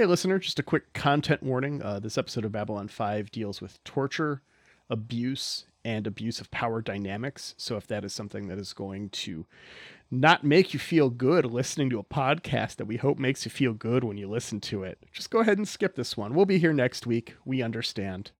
[0.00, 1.82] Hey, listener, just a quick content warning.
[1.82, 4.40] Uh, this episode of Babylon 5 deals with torture,
[4.88, 7.54] abuse, and abuse of power dynamics.
[7.58, 9.44] So, if that is something that is going to
[10.10, 13.74] not make you feel good listening to a podcast that we hope makes you feel
[13.74, 16.32] good when you listen to it, just go ahead and skip this one.
[16.32, 17.34] We'll be here next week.
[17.44, 18.30] We understand.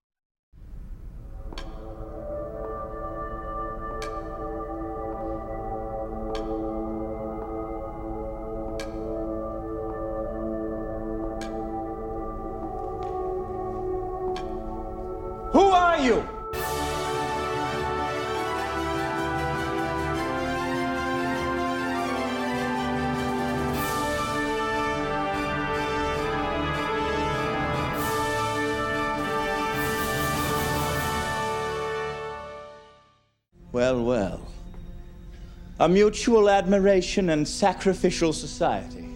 [35.81, 39.09] A mutual admiration and sacrificial society.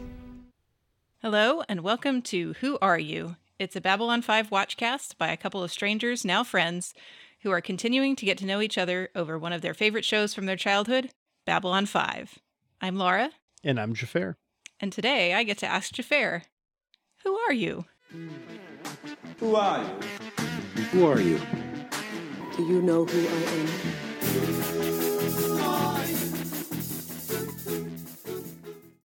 [1.20, 3.36] Hello, and welcome to Who Are You?
[3.58, 6.94] It's a Babylon 5 watchcast by a couple of strangers, now friends,
[7.42, 10.32] who are continuing to get to know each other over one of their favorite shows
[10.32, 11.10] from their childhood,
[11.44, 12.38] Babylon 5.
[12.80, 13.30] I'm Laura,
[13.62, 14.36] And I'm Jafar.
[14.80, 16.44] and today I get to ask Jafar,
[17.24, 17.84] Who are you?
[19.38, 20.00] Who are you?
[20.92, 21.38] Who are you?
[22.56, 23.32] Do you know who I
[25.00, 25.03] am?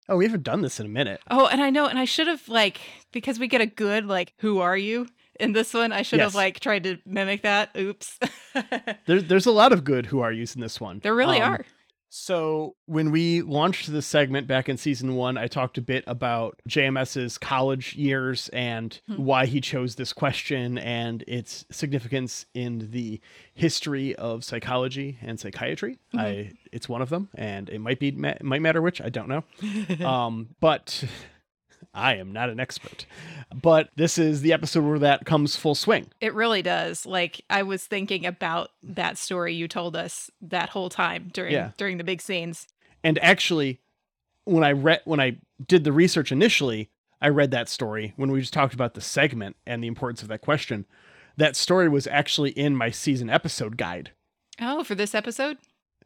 [0.09, 1.21] Oh, we haven't done this in a minute.
[1.29, 4.33] Oh, and I know, and I should have, like, because we get a good, like,
[4.39, 5.07] Who are you?
[5.39, 7.69] In this one, I should have like tried to mimic that.
[7.77, 8.19] Oops.
[9.07, 10.99] There, there's a lot of good who are yous in this one.
[10.99, 11.65] there really Um, are.
[12.13, 16.59] So when we launched this segment back in season one, I talked a bit about
[16.67, 23.21] JMS's college years and why he chose this question and its significance in the
[23.53, 25.99] history of psychology and psychiatry.
[26.13, 29.29] I it's one of them, and it might be ma- might matter which I don't
[29.29, 30.05] know.
[30.05, 31.05] um, but
[31.93, 33.05] I am not an expert.
[33.53, 36.07] But this is the episode where that comes full swing.
[36.21, 37.05] It really does.
[37.05, 41.71] Like I was thinking about that story you told us that whole time during Yeah.
[41.77, 42.67] during the big scenes.
[43.03, 43.79] And actually,
[44.45, 46.89] when I read when I did the research initially,
[47.21, 50.27] I read that story when we just talked about the segment and the importance of
[50.29, 50.85] that question.
[51.37, 54.11] That story was actually in my season episode guide
[54.59, 55.57] Oh, for this episode?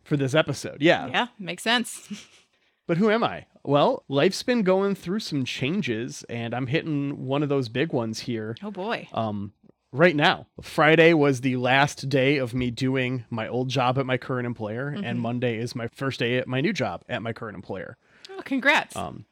[0.04, 0.82] for this episode.
[0.82, 1.08] Yeah.
[1.08, 2.08] Yeah, makes sense.
[2.88, 3.46] But who am I?
[3.64, 8.20] Well, life's been going through some changes and I'm hitting one of those big ones
[8.22, 9.08] here oh boy.
[9.14, 9.54] um
[9.92, 10.46] right now.
[10.62, 14.90] Friday was the last day of me doing my old job at my current employer
[14.90, 17.98] and Monday is my first day at my new job at my current employer.
[18.30, 18.96] Oh, congrats.
[18.96, 19.26] Um,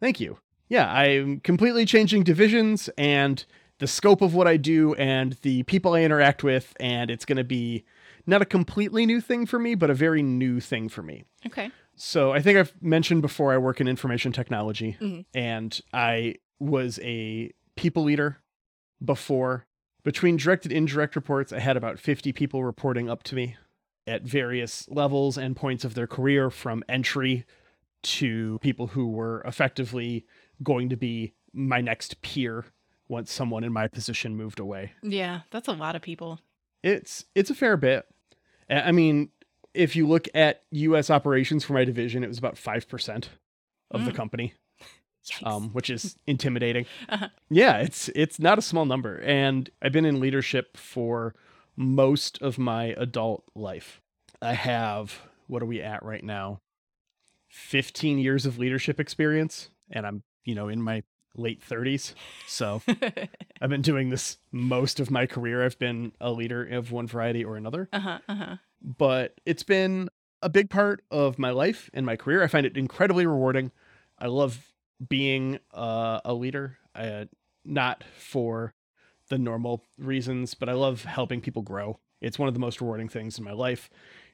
[0.00, 0.38] thank you.
[0.68, 3.44] Yeah, I'm completely changing divisions and
[3.78, 7.38] the scope of what I do and the people I interact with, and it's going
[7.38, 7.84] to be
[8.26, 11.24] not a completely new thing for me, but a very new thing for me.
[11.46, 11.70] okay.
[12.02, 15.20] So I think I've mentioned before I work in information technology, mm-hmm.
[15.34, 18.38] and I was a people leader
[19.04, 19.66] before.
[20.02, 23.56] Between direct and indirect reports, I had about 50 people reporting up to me
[24.06, 27.44] at various levels and points of their career, from entry
[28.02, 30.24] to people who were effectively
[30.62, 32.64] going to be my next peer
[33.08, 34.92] once someone in my position moved away.
[35.02, 36.40] Yeah, that's a lot of people.
[36.82, 38.06] It's it's a fair bit.
[38.70, 39.28] I mean,
[39.74, 41.10] if you look at U.S.
[41.10, 43.30] operations for my division, it was about five percent
[43.90, 44.54] of the company,
[45.42, 46.86] um, which is intimidating.
[47.08, 47.28] Uh-huh.
[47.48, 51.34] Yeah, it's it's not a small number, and I've been in leadership for
[51.76, 54.00] most of my adult life.
[54.42, 56.60] I have what are we at right now?
[57.48, 61.02] Fifteen years of leadership experience, and I'm you know in my
[61.36, 62.14] late 30s
[62.46, 62.82] so
[63.60, 67.44] i've been doing this most of my career i've been a leader of one variety
[67.44, 68.56] or another uh-huh, uh-huh.
[68.82, 70.08] but it's been
[70.42, 72.42] a big part of my life and my career.
[72.42, 73.72] I find it incredibly rewarding.
[74.18, 74.72] I love
[75.08, 77.26] being uh, a leader, uh,
[77.64, 78.74] not for
[79.28, 81.98] the normal reasons, but I love helping people grow.
[82.20, 83.88] It's one of the most rewarding things in my life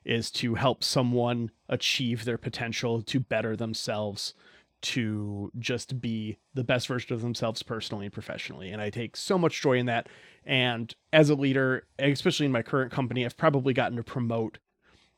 [0.05, 4.35] is to help someone achieve their potential to better themselves
[4.83, 8.71] to just be the best version of themselves personally and professionally.
[8.71, 10.09] And I take so much joy in that.
[10.45, 14.59] And as a leader, especially in my current company, I've probably gotten to promote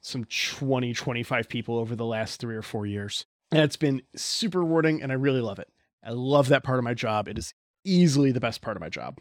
[0.01, 3.27] some 20, 25 people over the last three or four years.
[3.51, 5.69] And it's been super rewarding and I really love it.
[6.05, 7.29] I love that part of my job.
[7.29, 7.55] It is
[7.85, 9.19] easily the best part of my job.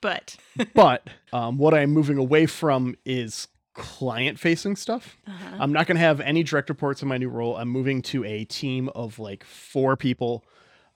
[0.00, 0.36] But
[0.74, 3.48] But um, what I'm moving away from is
[3.78, 5.16] client facing stuff.
[5.26, 5.56] uh-huh.
[5.60, 7.56] I'm not going to have any direct reports in my new role.
[7.56, 10.44] I'm moving to a team of like four people.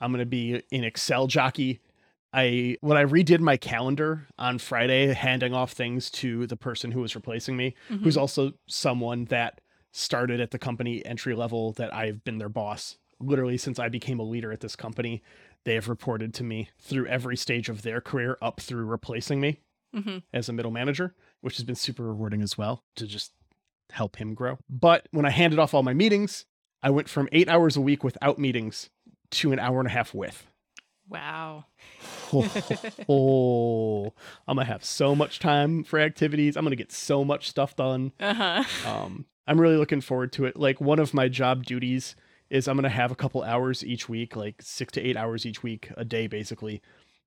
[0.01, 1.81] I'm going to be an Excel jockey.
[2.35, 7.01] I when I redid my calendar on Friday, handing off things to the person who
[7.01, 9.61] was replacing me, who's also someone that
[9.93, 14.19] started at the company entry level that I've been their boss literally since I became
[14.19, 15.23] a leader at this company.
[15.65, 19.61] they have reported to me through every stage of their career up through replacing me
[19.95, 23.33] hmm as a middle manager, which has been super rewarding as well to just
[23.91, 24.59] help him grow.
[24.71, 26.47] But when I handed off all my meetings,
[26.83, 28.91] I went from eight hours a week without meetings
[29.33, 30.47] to an hour and a half with.
[31.09, 31.67] Wow.
[33.09, 34.07] oh,
[34.49, 36.57] I'm gonna have so much time for activities.
[36.57, 38.13] I'm gonna get so much stuff done.
[38.19, 38.89] Uh huh.
[38.89, 40.57] Um, I'm really looking forward to it.
[40.57, 42.17] Like one of my job duties
[42.51, 45.63] is I'm gonna have a couple hours each week, like six to eight hours each
[45.63, 46.81] week, a day basically,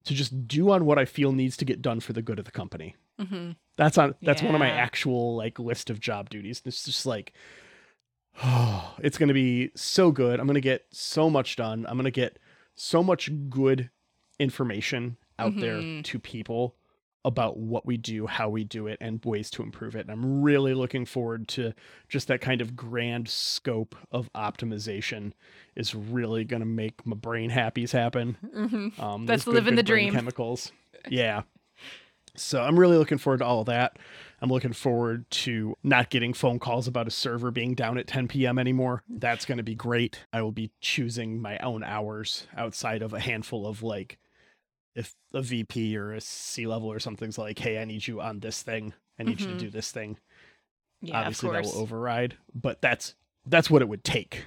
[0.05, 2.45] to just do on what I feel needs to get done for the good of
[2.45, 2.95] the company.
[3.19, 6.61] hmm That's on that's one of my actual like list of job duties.
[6.65, 7.33] It's just like
[8.43, 10.39] oh, it's going to be so good.
[10.39, 11.85] I'm going to get so much done.
[11.87, 12.39] I'm going to get
[12.75, 13.89] so much good
[14.39, 16.03] information out there Mhm.
[16.03, 16.75] to people
[17.25, 20.01] about what we do, how we do it and ways to improve it.
[20.01, 21.73] And I'm really looking forward to
[22.07, 25.33] just that kind of grand scope of optimization
[25.75, 28.37] is really going to make my brain happies happen.
[28.53, 30.13] hmm Um, That's good, living good the dream.
[30.13, 30.71] Chemicals.
[31.09, 31.41] Yeah.
[32.37, 33.97] So I'm really looking forward to all of that.
[34.41, 38.27] I'm looking forward to not getting phone calls about a server being down at 10
[38.27, 38.59] p.m.
[38.59, 39.03] anymore.
[39.09, 40.25] That's going to be great.
[40.33, 44.17] I will be choosing my own hours outside of a handful of like,
[44.95, 48.39] if a VP or a C level or something's like, hey, I need you on
[48.39, 48.93] this thing.
[49.19, 49.51] I need you Mhm.
[49.51, 50.17] to do this thing.
[51.01, 53.15] Yeah, Obviously, of that will override, but that's
[53.45, 54.45] that's what it would take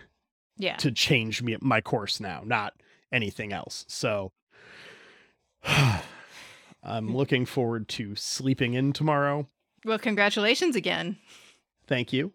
[0.56, 0.76] yeah.
[0.76, 2.74] to change me my course now, not
[3.12, 3.84] anything else.
[3.88, 4.32] So
[6.82, 9.48] I'm looking forward to sleeping in tomorrow.
[9.84, 11.16] Well, congratulations again.
[11.86, 12.32] Thank you.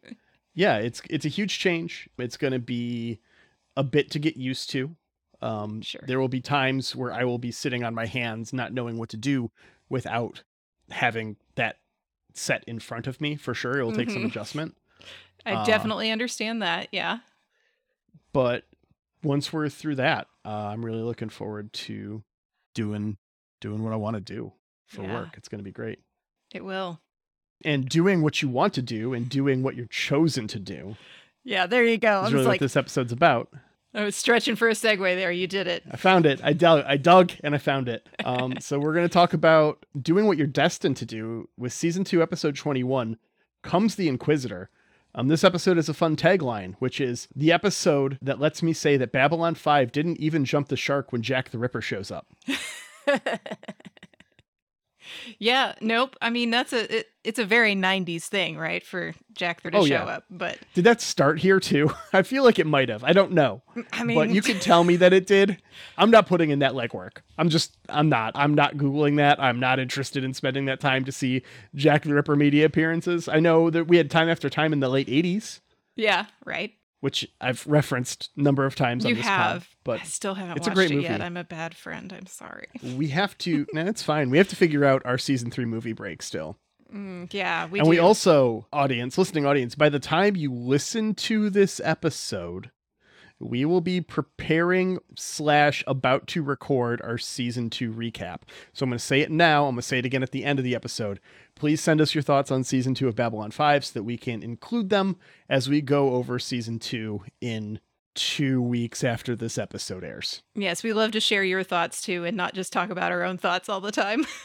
[0.53, 2.09] Yeah, it's it's a huge change.
[2.17, 3.19] It's going to be
[3.75, 4.95] a bit to get used to.
[5.43, 6.01] Um, Sure.
[6.07, 9.09] There will be times where I will be sitting on my hands, not knowing what
[9.09, 9.51] to do,
[9.89, 10.43] without
[10.89, 11.77] having that
[12.33, 13.35] set in front of me.
[13.35, 14.27] For sure, it will take some Mhm.
[14.27, 14.77] adjustment.
[15.45, 16.87] I Uh, definitely understand that.
[16.91, 17.19] Yeah.
[18.31, 18.65] but
[19.21, 22.23] once we're through that, uh, I'm really looking forward to
[22.73, 23.17] doing
[23.61, 24.51] doing what I want to do
[24.87, 25.13] for Yeah.
[25.13, 25.35] work.
[25.37, 25.99] It's going to be great.
[26.51, 26.99] It will.
[27.63, 30.97] And doing what you want to do and doing what you're chosen to do
[31.45, 32.23] Yeah, there you go.
[32.25, 33.53] Is really like, what this episode's about.
[33.93, 35.31] I was stretching for a segue there.
[35.31, 35.83] You did it.
[35.91, 36.41] I found it.
[36.43, 36.83] I dug.
[36.87, 38.07] I dug and I found it.
[38.25, 42.03] Um, so we're going to talk about doing what you're destined to do with season
[42.03, 43.17] two, episode 21.
[43.61, 44.69] Comes the Inquisitor.
[45.15, 48.97] Um, this episode is a fun tagline, which is the episode that lets me say
[48.97, 52.27] that Babylon 5 didn't even jump the shark when Jack the Ripper shows up.
[55.39, 56.15] Yeah, nope.
[56.21, 58.85] I mean, that's a it, it's a very 90s thing, right?
[58.85, 60.03] For Jack there to Oh, show yeah.
[60.05, 60.25] up.
[60.29, 61.91] But Did that start here too?
[62.13, 63.03] I feel like it might have.
[63.03, 63.61] I don't know.
[63.93, 65.61] I mean, but you can tell me that it did.
[65.97, 67.17] I'm not putting in that legwork.
[67.37, 68.33] I'm just, I'm not.
[68.35, 69.39] I'm not Googling that.
[69.41, 71.43] I'm not interested in spending that time to see
[71.75, 73.27] Jack the Ripper media appearances.
[73.27, 75.59] I know that we had time after time in the late 80s,
[75.95, 76.73] yeah, right.
[77.03, 80.35] Which I've referenced a number of times You on this pod, have, but I still
[80.35, 81.03] haven't it's a watched great it movie.
[81.03, 81.19] yet.
[81.21, 82.13] I'm a bad friend.
[82.17, 82.67] I'm sorry.
[82.95, 84.29] we have to, no, it's fine.
[84.29, 86.57] We have to figure out our season three movie break still.
[86.95, 87.89] Mm, yeah, we and do.
[87.89, 92.71] we also, audience, listening audience, by the time you listen to this episode,
[93.43, 98.41] we will be preparing slash about to record our season two recap.
[98.73, 99.65] So I'm going to say it now.
[99.65, 101.19] I'm going to say it again at the end of the episode.
[101.55, 104.41] Please send us your thoughts on season two of Babylon 5 so that we can
[104.41, 105.17] include them
[105.49, 107.79] as we go over season two in
[108.15, 110.43] two weeks after this episode airs.
[110.55, 113.37] yes, we love to share your thoughts too, and not just talk about our own
[113.37, 114.25] thoughts all the time.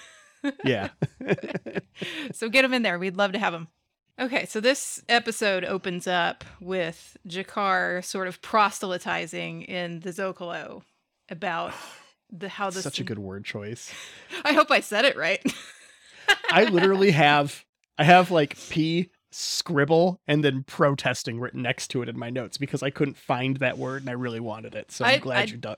[0.64, 0.90] Yeah.
[2.32, 2.96] so get them in there.
[2.96, 3.66] We'd love to have them.
[4.20, 10.82] Okay, so this episode opens up with G'Kar sort of proselytizing in the Zocalo
[11.30, 11.72] about
[12.30, 12.82] the how this.
[12.82, 13.92] Such a good word choice.
[14.44, 15.40] I hope I said it right.
[16.50, 17.64] I literally have
[17.96, 22.58] I have like P scribble and then protesting written next to it in my notes
[22.58, 24.90] because I couldn't find that word and I really wanted it.
[24.90, 25.76] So I'm I- glad I- you done.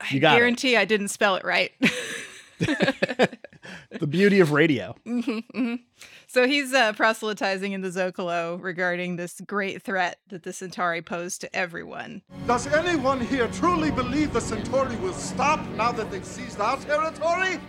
[0.00, 0.38] I You got it.
[0.38, 1.72] guarantee I didn't spell it right.
[4.00, 4.96] The beauty of radio.
[5.06, 5.80] Mhm, mhm.
[6.26, 11.38] So he's uh, proselytizing in the Zocalo regarding this great threat that the Centauri pose
[11.38, 12.22] to everyone.
[12.46, 17.60] Does anyone here truly believe the Centauri will stop now that they've seized our territory?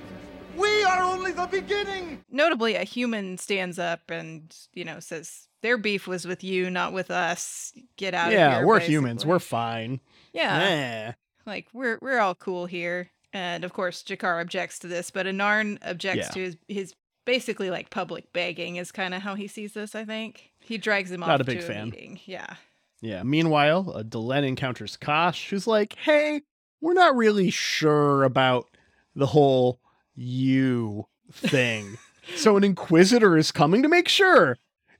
[0.55, 2.23] We are only the beginning!
[2.31, 6.93] Notably, a human stands up and, you know, says, Their beef was with you, not
[6.93, 7.73] with us.
[7.97, 9.25] Get out of yeah, we're humans.
[9.25, 9.99] We're fine.
[10.31, 10.59] Yeah.
[10.59, 11.13] Yeah.
[11.45, 13.09] Like we're we're all cool here.
[13.33, 16.29] And of course G'Kar objects to this, but Anarn objects Yeah.
[16.29, 16.93] to his his
[17.25, 20.51] basically like public begging is kind of how he sees this, I think.
[20.59, 21.81] He drags him Not off a big to fan.
[21.87, 22.19] a meeting.
[22.25, 22.55] Yeah.
[23.01, 23.23] Yeah.
[23.23, 26.41] Meanwhile, uh, Delenn encounters Kosh, who's like, "Hey,
[26.79, 28.67] we're not really sure about
[29.15, 29.79] the whole
[30.15, 31.97] you thing.
[32.35, 34.57] so an inquisitor is coming to make sure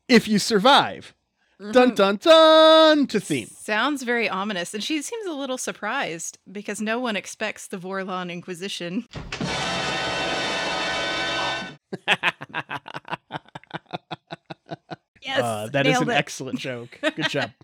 [0.07, 1.13] if you survive."
[1.71, 3.47] Dun dun dun to theme.
[3.47, 8.31] Sounds very ominous, and she seems a little surprised because no one expects the Vorlon
[8.31, 9.07] Inquisition.
[15.21, 16.13] yes, Uh, that is an it.
[16.13, 16.99] excellent joke.
[17.01, 17.51] Good job.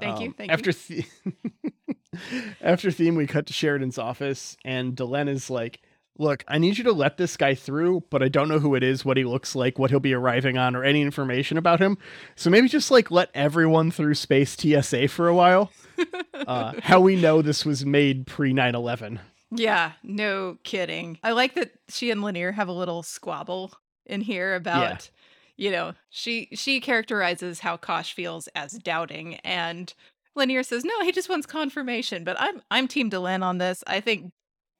[0.00, 1.02] Thank you, Um, thank after you.
[1.32, 5.80] The- after theme, we cut to Sheridan's office, and Delenn is like,
[6.18, 8.82] "Look, I need you to let this guy through, but I don't know who it
[8.82, 11.96] is, what he looks like, what he'll be arriving on, or any information about him.
[12.36, 15.70] So maybe just like let everyone through space TSA for a while.
[16.34, 19.20] uh, how we know this was made pre 9/11.
[19.50, 21.18] Yeah, no kidding.
[21.22, 23.72] I like that she and Lennier have a little squabble
[24.04, 25.10] in here about,
[25.56, 29.92] you know, she she characterizes how Kosh feels as doubting, and
[30.36, 33.82] Lennier says, "No, he just wants confirmation." But I'm I'm Team Delenn on this.
[33.86, 34.32] I think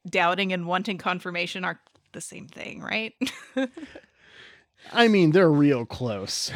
[0.08, 1.80] doubting and wanting confirmation are
[2.12, 3.14] the same thing, right?
[4.92, 6.50] I mean, they're real close.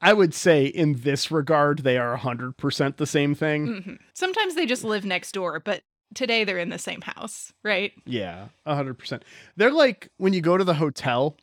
[0.00, 3.66] I would say in this regard, they are 100% the same thing.
[3.66, 3.98] Mhm.
[4.14, 5.82] Sometimes they just live next door, but
[6.14, 7.92] today they're in the same house, right?
[8.04, 9.24] Yeah, a hundred percent.
[9.56, 11.36] They're like when you go to the hotel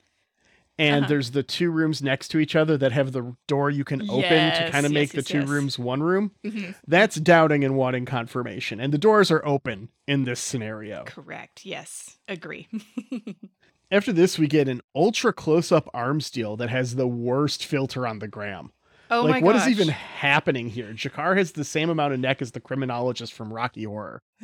[0.80, 1.10] and Uh-huh.
[1.10, 4.51] there's the two rooms next to each other that have the door you can open
[4.53, 5.48] to kind of yes, make the two yes.
[5.48, 6.32] rooms one room.
[6.44, 6.75] Mhm.
[6.88, 8.80] That's doubting and wanting confirmation.
[8.80, 11.03] And the doors are open in this scenario.
[11.06, 11.65] Correct.
[11.65, 12.68] Yes, agree.
[13.92, 18.08] After this, we get an ultra close up arms deal that has the worst filter
[18.08, 18.72] on the gram.
[19.12, 19.72] Oh like, my what is gosh.
[19.72, 20.93] even happening here?
[20.93, 24.22] G'Kar has the same amount of neck as the criminologist from Rocky Horror.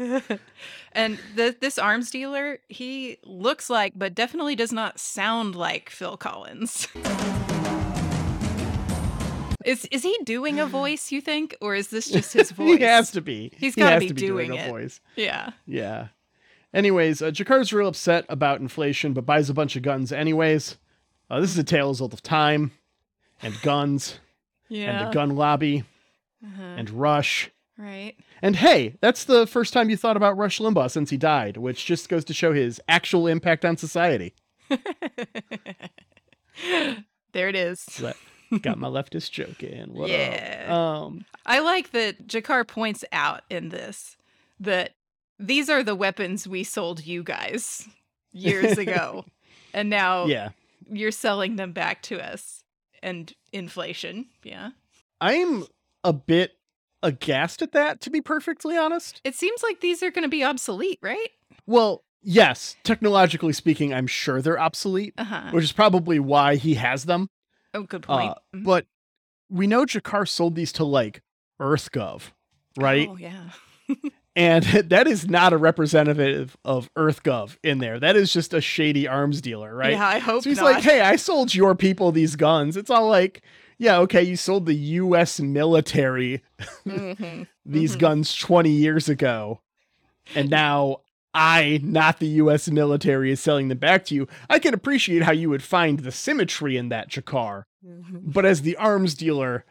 [0.91, 6.17] and the, this arms dealer, he looks like, but definitely does not sound like Phil
[6.17, 6.87] Collins.
[9.65, 11.11] is is he doing a voice?
[11.11, 12.77] You think, or is this just his voice?
[12.77, 13.51] he has to be.
[13.57, 14.69] He's He has be to be doing a it.
[14.69, 15.01] voice.
[15.15, 15.51] Yeah.
[15.65, 16.07] Yeah.
[16.73, 20.77] Anyways, uh, G'Kar's real upset about inflation, but buys a bunch of guns anyways.
[21.29, 22.71] Uh, this is a tale as old of time
[23.41, 24.19] and guns
[24.69, 24.99] Yeah.
[24.99, 25.83] and the gun lobby
[26.45, 26.61] Uh-huh.
[26.77, 27.49] and Rush.
[27.77, 28.15] Right.
[28.41, 31.85] And hey, that's the first time you thought about Rush Limbaugh since he died, which
[31.85, 34.33] just goes to show his actual impact on society.
[37.33, 38.01] there it is.
[38.01, 38.17] Let-
[38.63, 39.93] Got my leftist joke in.
[39.93, 40.09] What up?
[40.09, 40.65] Yeah.
[40.69, 44.17] Um, I like that G'Kar points out in this
[44.59, 44.95] that
[45.37, 47.87] these are the weapons we sold you guys
[48.31, 49.25] years ago.
[49.71, 50.49] and now yeah.
[50.91, 52.58] you're selling them back to us.
[53.01, 54.25] And inflation.
[54.43, 54.71] Yeah.
[55.21, 55.65] I'm
[56.03, 56.57] a bit
[57.03, 59.21] aghast at that, to be perfectly honest.
[59.23, 61.29] It seems like these are going to be obsolete, right?
[61.65, 65.51] Well, yes, technologically speaking, I'm sure they're obsolete, Uh huh.
[65.51, 67.29] which is probably why he has them.
[67.73, 68.31] Oh, good point.
[68.31, 68.85] Uh, but
[69.49, 71.21] we know G'Kar sold these to like
[71.61, 72.31] EarthGov,
[72.77, 73.07] right?
[73.09, 73.49] Oh, yeah.
[74.39, 77.99] And that is not a representative of EarthGov in there.
[77.99, 79.91] That is just a shady arms dealer, right?
[79.91, 80.65] Yeah, I hope so he's not.
[80.65, 83.41] like, "Hey, I sold your people these guns." It's all like,
[83.77, 85.39] "Yeah, okay, you sold the U.S.
[85.41, 86.41] military
[86.87, 87.47] Mhm.
[87.65, 87.99] these Mhm.
[87.99, 89.59] guns 20 years ago,
[90.35, 91.01] and now
[91.33, 92.69] I, not the U.S.
[92.69, 96.11] military, is selling them back to you." I can appreciate how you would find the
[96.13, 98.31] symmetry in that, G'Kar, Mhm.
[98.33, 99.65] but as the arms dealer,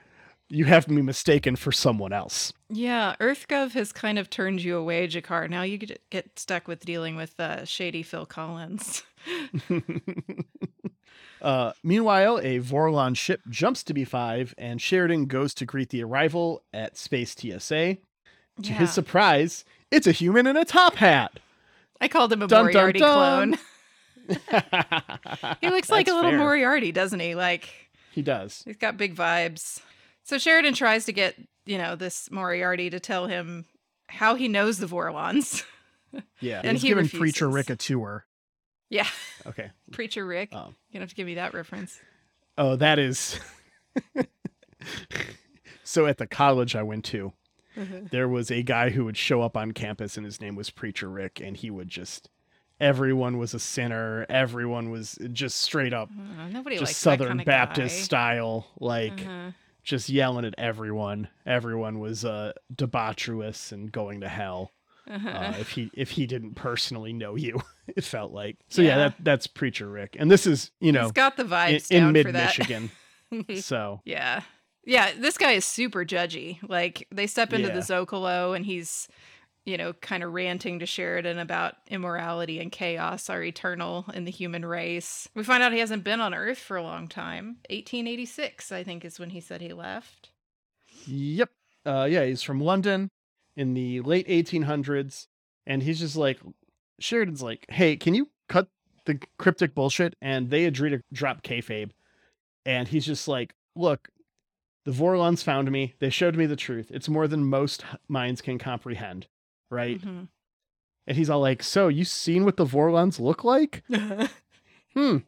[0.48, 2.52] you have me mistaken for someone else.
[2.70, 5.48] Yeah, EarthGov has kind of turned you away, G'Kar.
[5.48, 9.02] Now you get, stuck with dealing with uh, shady Phil Collins.
[11.40, 16.64] Uh, meanwhile, a Vorlon ship jumps to B5, and Sheridan goes to greet the arrival
[16.72, 17.60] at Space TSA.
[17.98, 17.98] To
[18.58, 18.72] Yeah.
[18.74, 21.38] his surprise, it's a human in a top hat.
[22.00, 23.56] I called him a Dun, dun, Moriarty dun.
[23.56, 23.58] clone.
[25.60, 26.38] He looks like a little fair.
[26.38, 27.36] Moriarty, doesn't he?
[27.36, 27.68] Like
[28.10, 28.62] He does.
[28.64, 29.80] he's got big vibes.
[30.28, 33.64] So Sheridan tries to get, you know, this Moriarty to tell him
[34.08, 35.64] how he knows the Vorlons.
[36.40, 37.18] Yeah, And he's he giving refuses.
[37.20, 38.24] Preacher Rick a tour.
[38.88, 39.06] yeah,
[39.46, 39.70] Okay.
[39.92, 40.54] Preacher Rick.
[40.54, 41.98] Um, You're gonna have to give me that reference.
[42.56, 43.38] Oh, that is.
[45.84, 47.32] so at the college I went to,
[48.10, 51.08] there was a guy who would show up on campus, and his name was Preacher
[51.10, 52.28] Rick, and he would just.
[52.80, 54.24] Everyone was a sinner.
[54.30, 58.04] Everyone was just straight up, Uh, nobody just likes Southern that kind Baptist of guy.
[58.04, 59.50] style, like Uh-huh.
[59.88, 61.28] Just yelling at everyone.
[61.46, 64.72] Everyone was uh, debaucherous and going to hell.
[65.10, 65.28] Uh-huh.
[65.28, 67.60] Uh, if he if he didn't personally know you,
[67.96, 68.58] it felt like.
[68.68, 68.96] So yeah, Yeah.
[68.98, 72.02] that that's Preacher Rick, and this is you know He's got the in, vibes in
[72.02, 72.90] down mid Michigan.
[73.60, 74.42] so Yeah.
[74.84, 76.58] Yeah, this guy is super judgy.
[76.66, 77.74] Like they step into Yeah.
[77.74, 79.06] the Zocalo and he's,
[79.68, 84.30] you know, kind of ranting to Sheridan about immorality and chaos are eternal in the
[84.30, 85.28] human race.
[85.34, 87.58] We find out he hasn't been on Earth for a long time.
[87.68, 90.30] 1886, I think, is when he said he left.
[91.06, 91.50] Yep.
[91.84, 93.10] Uh, yeah, he's from London
[93.56, 95.26] in the late 1800s,
[95.66, 96.40] and he's just like,
[96.98, 98.68] Sheridan's like, hey, can you cut
[99.04, 100.14] the cryptic bullshit?
[100.20, 101.90] And they agree to drop kayfabe,
[102.64, 104.08] and he's just like, look,
[104.84, 105.94] The Vorlons found me.
[105.98, 106.90] They showed me the truth.
[106.90, 109.26] It's more than most minds can comprehend,
[109.70, 110.00] right?
[110.00, 110.28] Mhm.
[111.06, 113.82] And he's all like, "So you seen what the Vorlons look like?
[114.94, 115.18] Hmm.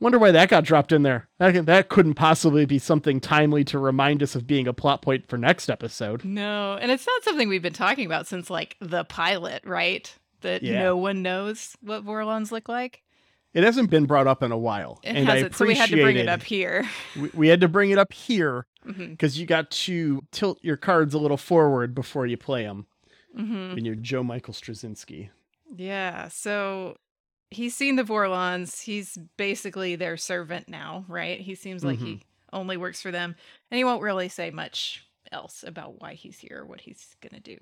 [0.00, 1.28] Wonder why that got dropped in there.
[1.38, 5.26] That, that couldn't possibly be something timely to remind us of being a plot point
[5.28, 6.24] for next episode.
[6.24, 10.14] No, and it's not something we've been talking about since like the pilot, right?
[10.42, 10.82] That Yeah.
[10.82, 13.02] no one knows what Vorlons look like.
[13.52, 15.88] It hasn't been brought up in a while, It and I hasn't, so we had
[15.90, 16.84] to bring it up here.
[17.20, 21.14] We, we had to bring it up here because you got to tilt your cards
[21.14, 22.86] a little forward before you play them.
[23.36, 23.74] Mhm.
[23.74, 25.30] When you're Joe Michael Straczynski.
[25.76, 26.96] Yeah, so
[27.50, 28.82] he's seen the Vorlons.
[28.82, 31.40] He's basically their servant now, right?
[31.40, 32.22] He seems like he
[32.52, 33.34] only works for them,
[33.70, 37.40] and he won't really say much else about why he's here or what he's gonna
[37.40, 37.56] do.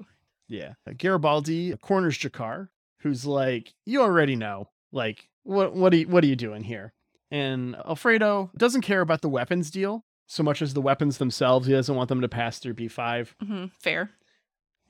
[0.49, 0.75] Yeah.
[0.99, 2.69] Garibaldi corners G'Kar,
[3.01, 4.69] who's like, you already know.
[4.93, 6.93] Like, what what are you, what are you doing here?
[7.31, 11.67] And Alfredo doesn't care about the weapons deal so much as the weapons themselves.
[11.67, 13.35] He doesn't want them to pass through B5.
[13.43, 14.11] hmm Fair.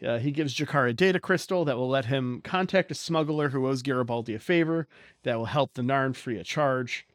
[0.04, 3.66] Uh, he gives G'Kar a data crystal that will let him contact a smuggler who
[3.66, 4.88] owes Garibaldi a favor
[5.22, 7.06] that will help the Narn free a charge.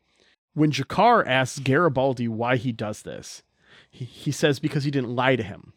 [0.54, 3.44] When G'Kar asks Garibaldi why he does this,
[3.90, 5.74] he, he says because he didn't lie to him.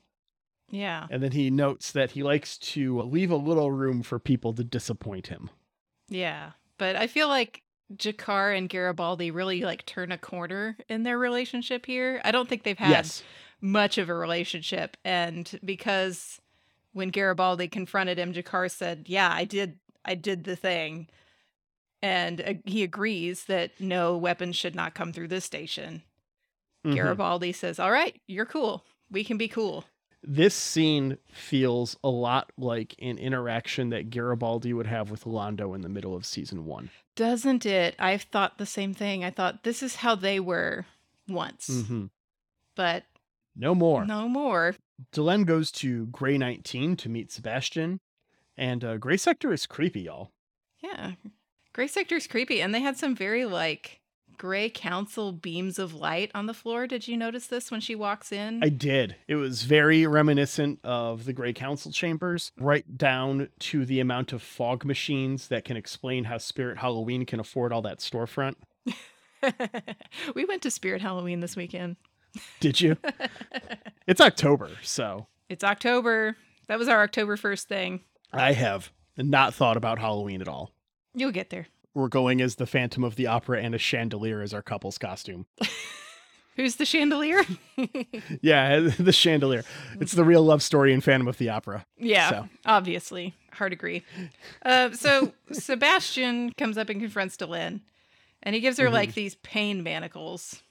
[0.71, 1.07] Yeah.
[1.11, 4.63] And then he notes that he likes to leave a little room for people to
[4.63, 5.51] disappoint him.
[6.09, 6.53] Yeah.
[6.79, 7.63] But I feel like
[7.95, 12.21] G'Kar and Garibaldi really like turn a corner in their relationship here.
[12.25, 13.23] I don't think they've had yes.
[13.61, 14.97] much of a relationship.
[15.05, 16.40] And because
[16.93, 21.09] when Garibaldi confronted him, G'Kar said, Yeah, I did I did the thing.
[22.03, 26.03] And uh, he agrees that no weapons should not come through this station.
[26.87, 26.95] Mhm.
[26.95, 28.85] Garibaldi says, All right, you're cool.
[29.11, 29.85] We can be cool.
[30.23, 35.81] This scene feels a lot like an interaction that Garibaldi would have with Londo in
[35.81, 36.91] the middle of season one.
[37.17, 37.95] Doesn't it?
[37.99, 39.25] I've thought the same thing.
[39.25, 40.85] I thought this is how they were
[41.29, 42.07] once, Mm-hmm.
[42.77, 43.05] but
[43.57, 44.05] No more.
[44.05, 44.77] no more.
[45.13, 48.01] Delenn goes to Gray 19 to meet Sebastian,
[48.57, 50.31] and uh, Gray Sector is creepy, y'all.
[50.83, 51.13] Yeah.
[51.73, 52.61] Gray Sector's creepy.
[52.61, 54.01] And they had some very like
[54.37, 56.87] gray council beams of light on the floor.
[56.87, 58.63] Did you notice this when she walks in?
[58.63, 59.17] I did.
[59.29, 64.43] It was very reminiscent of the Gray Council chambers, right down to the amount of
[64.43, 68.55] fog machines that can explain how Spirit Halloween can afford all that storefront.
[70.35, 71.97] we went to Spirit Halloween this weekend.
[72.61, 72.97] Did you?
[74.11, 76.37] it's October, so It's October.
[76.69, 78.01] That was our October 1st thing.
[78.33, 80.71] I have not thought about Halloween at all.
[81.15, 81.67] You'll get there.
[81.95, 85.47] We're going as the Phantom of the Opera and a chandelier as our couple's costume.
[86.57, 87.43] Who's the chandelier?
[88.43, 89.65] Yeah, the chandelier.
[90.01, 91.87] It's the real love story in Phantom of the Opera.
[91.99, 92.49] Yeah, So.
[92.67, 93.35] obviously.
[93.55, 94.05] Hard agree.
[94.65, 97.81] Uh, so Sebastian comes up and confronts Delenn,
[98.43, 100.63] and he gives her like these pain manacles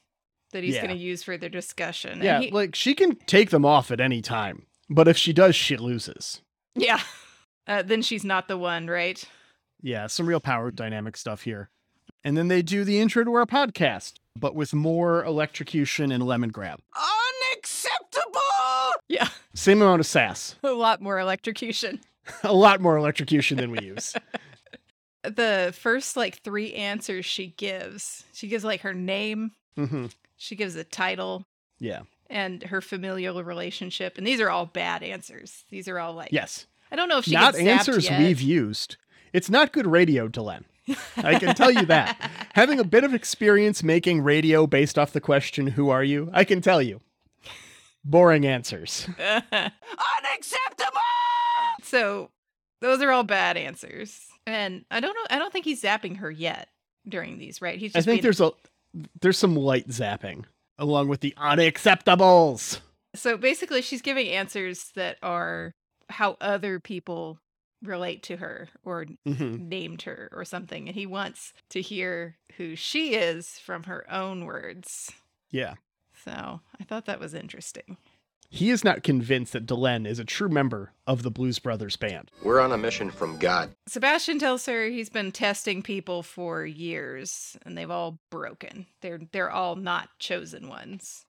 [0.51, 0.83] that he's Mm-hmm.
[0.83, 0.87] Yeah.
[0.87, 2.11] going to use for their discussion.
[2.13, 5.33] And Yeah, he- like she can take them off at any time, but if she
[5.33, 6.41] does, she loses.
[6.75, 7.01] yeah.
[7.67, 9.23] Uh, then she's not the one, right?
[9.81, 11.69] Yeah, some real power dynamic stuff here.
[12.23, 16.79] And then they do the intro to our podcast, but with more electrocution and Lemongrab.
[17.53, 18.39] Unacceptable!
[19.07, 21.99] Yeah, Same amount of sass, a lot more electrocution.
[22.43, 24.15] a lot more electrocution than we use.
[25.23, 30.05] The first like three answers she gives, she gives like her name, hmm
[30.39, 31.45] she gives a title,
[31.79, 32.01] Yeah.
[32.29, 35.65] and her familial relationship, and these are all bad answers.
[35.69, 36.65] These are all like Yes.
[36.91, 38.19] I don't know if she not gets answers yet.
[38.19, 38.97] we've used.
[39.33, 40.63] It's not good radio, to Delenn.
[41.17, 42.17] I can tell you that.
[42.55, 46.31] Having a bit of experience making radio based off the question, Who are you?
[46.33, 47.01] I can tell you.
[48.03, 49.07] Boring answers.
[49.19, 50.99] Unacceptable!
[51.83, 52.29] so
[52.81, 55.35] those are all bad answers, and I don't know.
[55.35, 56.69] I don't think he's zapping her yet
[57.07, 57.61] during these.
[57.61, 57.77] Right?
[57.77, 58.51] He's I just think being- there's a
[59.21, 60.45] there's some light zapping
[60.77, 62.79] along with the unacceptables.
[63.15, 65.71] So basically, she's giving answers that are
[66.09, 67.39] how other people
[67.81, 69.59] relate to her or Mhm.
[69.59, 70.87] named her or something.
[70.87, 75.11] And he wants to hear who she is from her own words.
[75.49, 75.75] Yeah.
[76.25, 77.97] So I thought that was interesting.
[78.51, 82.31] He is not convinced that Delenn is a true member of the Blues Brothers band.
[82.43, 83.75] We're on a mission from God.
[83.87, 88.87] Sebastian tells her he's been testing people for years and they've all broken.
[89.01, 91.25] They're they're all not chosen ones.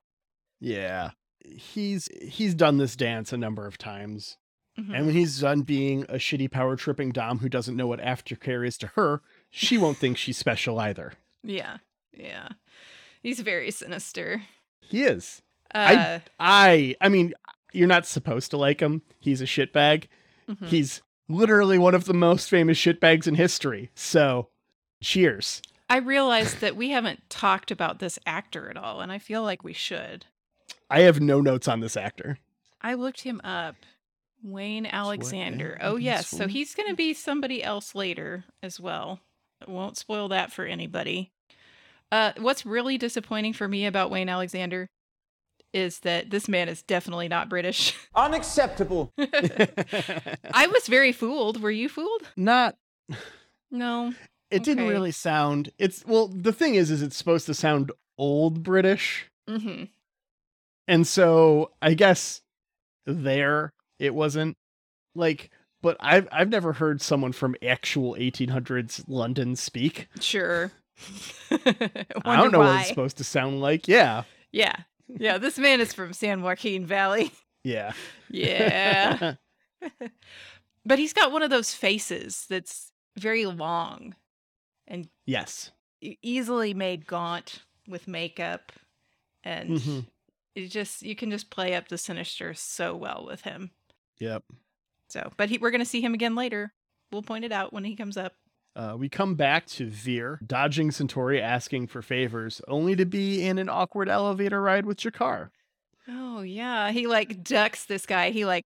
[0.60, 1.10] Yeah.
[1.44, 4.38] He's he's done this dance a number of times.
[4.78, 4.94] Mhm.
[4.96, 8.66] And when he's done being a shitty power tripping Dom who doesn't know what aftercare
[8.66, 11.12] is to her, she won't think she's special either.
[11.42, 11.78] Yeah.
[12.16, 12.48] Yeah.
[13.22, 14.42] He's very sinister.
[14.80, 15.42] He is.
[15.74, 17.32] Uh, I I mean,
[17.72, 19.02] you're not supposed to like him.
[19.18, 20.06] He's a shitbag.
[20.48, 20.66] mhm.
[20.66, 23.90] He's literally one of the most famous shitbags in history.
[23.94, 24.48] So,
[25.02, 25.62] cheers.
[25.88, 29.64] I realized that we haven't talked about this actor at all, and I feel like
[29.64, 30.26] we should.
[30.88, 32.38] I have no notes on this actor.
[32.80, 33.76] I looked him up.
[34.42, 35.76] Wayne Alexander.
[35.82, 39.20] Oh yes, so he's going to be somebody else later as well.
[39.68, 41.30] Won't spoil that for anybody.
[42.10, 44.88] Uh, what's really disappointing for me about Wayne Alexander
[45.72, 47.96] is that this man is definitely not British.
[48.14, 49.12] Unacceptable.
[49.18, 51.62] I was very fooled.
[51.62, 52.22] Were you fooled?
[52.36, 52.76] Not
[53.70, 54.14] No.
[54.50, 58.62] it didn't really sound it's well the thing is is it's supposed to sound old
[58.62, 59.26] British.
[59.48, 59.84] hmm
[60.88, 62.42] And so I guess
[63.06, 64.56] there it wasn't
[65.14, 65.50] like
[65.82, 70.08] but I've I've never heard someone from actual 1800s London speak.
[70.20, 70.72] Sure.
[71.50, 73.88] I don't know what it's supposed to sound like.
[73.88, 74.24] Yeah.
[74.52, 74.74] Yeah.
[75.18, 77.32] Yeah, this man is from San Joaquin Valley.
[77.64, 77.92] Yeah.
[78.30, 79.34] Yeah.
[80.84, 84.14] but he's got one of those faces that's very long
[84.86, 85.70] and yes.
[86.00, 88.72] easily made gaunt with makeup
[89.44, 90.06] and Mhm.
[90.54, 93.70] it just you can just play up the sinister so well with him.
[94.18, 94.44] Yep.
[95.08, 96.72] So, but he, we're going to see him again later.
[97.10, 98.34] We'll point it out when he comes up.
[98.76, 103.58] Uh, we come back to Vir dodging Centauri, asking for favors, only to be in
[103.58, 105.50] an awkward elevator ride with G'Kar.
[106.08, 108.30] Oh yeah, he like ducks this guy.
[108.30, 108.64] He like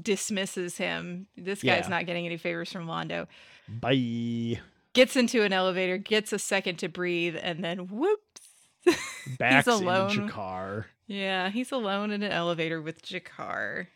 [0.00, 1.26] dismisses him.
[1.36, 1.88] This guy's Yeah.
[1.88, 3.26] not getting any favors from Londo.
[3.68, 4.60] Bye.
[4.92, 8.40] Gets into an elevator, gets a second to breathe, and then whoops.
[9.38, 10.10] Backs alone.
[10.10, 10.84] into G'Kar.
[11.06, 13.88] yeah, he's alone in an elevator with G'Kar.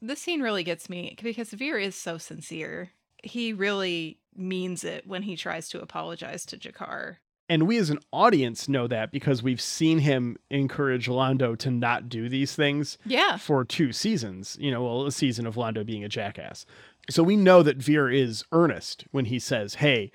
[0.00, 2.90] This scene really gets me because Vir is so sincere.
[3.22, 7.16] He really means it when he tries to apologize to G'Kar.
[7.48, 12.08] And we as an audience know that because we've seen him encourage Londo to not
[12.08, 13.36] do these things Yeah.
[13.36, 16.64] for two seasons, you know, well, a season of Londo being a jackass.
[17.10, 20.12] So we know that Vir is earnest when he says, hey,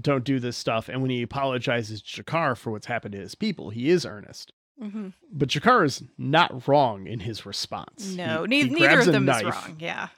[0.00, 0.88] don't do this stuff.
[0.88, 4.52] And when he apologizes to G'Kar for what's happened to his people, he is earnest.
[4.80, 8.14] hmm But G'Kar is not wrong in his response.
[8.16, 9.76] No, He- ne- he neither of them is wrong.
[9.78, 10.08] Yeah.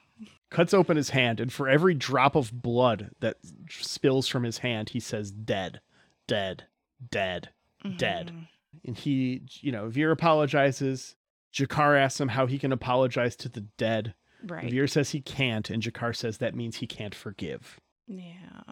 [0.52, 3.38] Cuts open his hand, and for every drop of blood that
[3.68, 5.80] spills from his hand, he says, dead,
[6.26, 6.64] dead,
[7.10, 7.50] dead,
[7.96, 8.28] dead.
[8.28, 8.48] Mhm.
[8.84, 11.16] And he, you know, Vir apologizes.
[11.52, 14.14] G'Kar asks him how he can apologize to the dead.
[14.44, 14.70] Right.
[14.70, 17.80] Vir says he can't, and G'Kar says that means he can't forgive.
[18.06, 18.62] Yeah.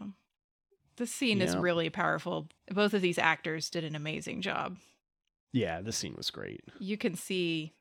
[0.97, 2.49] This scene is really powerful.
[2.71, 4.77] Both of these actors did an amazing job.
[5.53, 6.63] Yeah, the scene was great.
[6.79, 7.73] You can see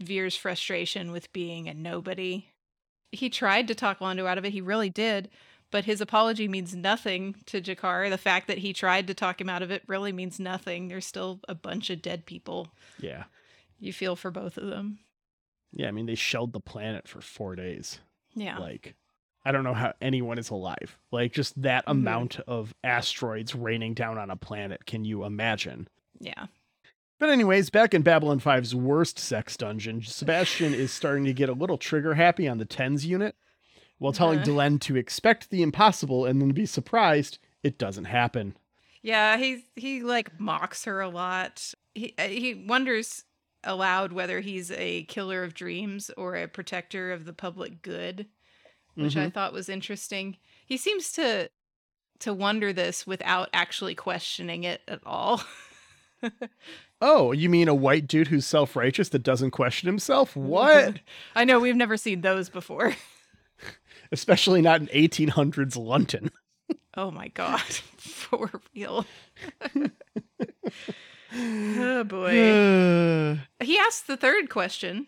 [0.00, 2.46] Vir's frustration with being a nobody.
[3.12, 4.52] He tried to talk Londo out of it.
[4.52, 5.30] He really did.
[5.70, 8.08] But his apology means nothing to G'Kar.
[8.08, 10.88] The fact that he tried to talk him out of it really means nothing.
[10.88, 12.68] There's still a bunch of dead people.
[12.98, 13.24] Yeah.
[13.78, 14.98] You feel for both of them.
[15.72, 18.00] Yeah, I mean, they shelled the planet for four days.
[18.34, 18.56] Yeah.
[18.56, 18.94] Like,
[19.44, 20.98] I don't know how anyone is alive.
[21.12, 21.90] Like, just that Mhm.
[21.92, 24.86] amount of asteroids raining down on a planet.
[24.86, 25.88] Can you imagine?
[26.18, 26.46] yeah.
[27.18, 31.52] But anyways, back in Babylon 5's worst sex dungeon, Sebastian is starting to get a
[31.54, 33.34] little trigger happy on the tens unit,
[33.98, 34.44] while telling Uh.
[34.44, 38.56] Delenn to expect the impossible and then be surprised it doesn't happen.
[39.02, 41.72] Yeah, he he like mocks her a lot.
[41.94, 43.24] He uh, he wonders
[43.64, 48.26] aloud whether he's a killer of dreams or a protector of the public good,
[48.94, 50.36] which I thought was interesting.
[50.66, 51.50] He seems to
[52.20, 55.42] to wonder this without actually questioning it at all.
[57.00, 60.30] Oh, you mean a white dude who's self righteous that doesn't question himself?
[60.30, 60.46] Mm-hmm.
[60.48, 61.00] What?
[61.36, 62.94] I know we've never seen those before.
[64.12, 66.30] Especially not in 1800s London.
[66.96, 67.60] Oh my god,
[67.98, 69.06] for real.
[71.34, 73.38] oh boy.
[73.64, 75.06] He asked the third question.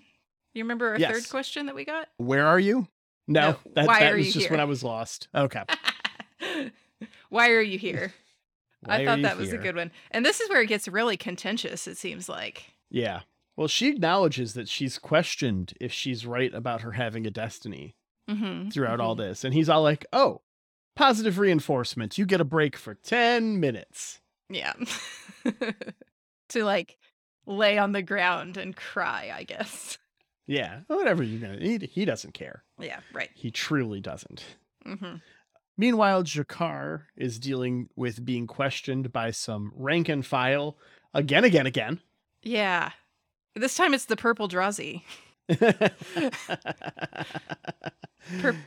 [0.55, 1.13] You remember our Yes.
[1.13, 2.09] third question that we got?
[2.19, 2.89] Where are you?
[3.29, 4.51] No, No, that, why that are was you just here?
[4.53, 5.29] when I was lost.
[5.35, 5.63] Okay.
[7.29, 8.13] Why are you here?
[8.83, 9.91] Why I thought you that was a good one.
[10.11, 12.75] And this is where it gets really contentious, it seems like.
[12.91, 13.21] Yeah.
[13.57, 17.95] Well, she acknowledges that she's questioned if she's right about her having a destiny
[18.29, 18.69] Mm-hmm.
[18.69, 19.43] throughout all this.
[19.43, 20.43] And he's all like, oh,
[20.95, 22.17] positive reinforcement.
[22.17, 24.21] You get a break for 10 minutes.
[24.49, 24.75] Yeah.
[26.51, 26.97] to like
[27.47, 29.99] lay on the ground and cry, I guess.
[30.47, 30.81] Yeah.
[30.87, 31.65] Whatever you're going to.
[31.65, 32.63] He, he doesn't care.
[32.79, 33.31] Yeah, right.
[33.35, 34.45] He truly doesn't.
[34.85, 35.17] hmm
[35.81, 40.77] Meanwhile, G'Kar is dealing with being questioned by some rank and file
[41.15, 42.01] again, again, again.
[42.43, 42.91] Yeah.
[43.57, 45.01] This time it's the purple Drazi.
[45.49, 45.91] Pur-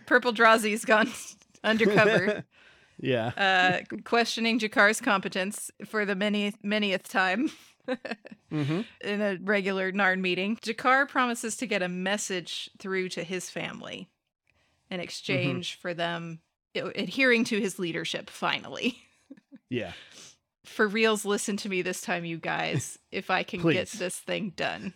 [0.07, 1.11] purple Drazi's gone
[1.63, 2.45] undercover,
[2.99, 3.27] yeah.
[3.37, 7.51] uh, questioning G'Kar's competence for the many, manyth time.
[8.49, 13.51] hmm in a regular Narn meeting, G'Kar promises to get a message through to his
[13.51, 14.09] family
[14.89, 16.39] in exchange for them
[16.75, 18.97] Uh, adhering to his leadership finally.
[19.69, 19.93] Yeah.
[20.65, 24.53] For reals, listen to me this time, you guys, if I can get this thing
[24.55, 24.93] done.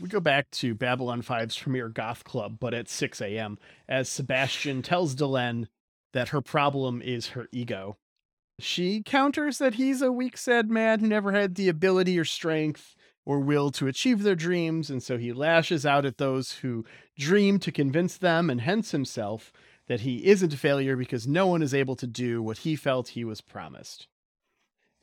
[0.00, 4.82] We go back to Babylon 5's premier goth club, but at 6 a.m., as Sebastian
[4.82, 5.66] tells Delenn
[6.12, 7.96] that her problem is her ego.
[8.60, 12.94] She counters that he's a weak said man who never had the ability or strength
[13.26, 16.84] or will to achieve their dreams, and so he lashes out at those who
[17.18, 19.52] dream to convince them and hence himself
[19.88, 23.08] that he isn't a failure because no one is able to do what he felt
[23.08, 24.06] he was promised.